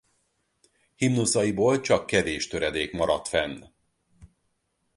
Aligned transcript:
Himnuszaiból 0.95 1.79
csak 1.81 2.05
kevés 2.05 2.47
töredék 2.47 2.91
maradt 2.91 3.27
fenn. 3.27 3.63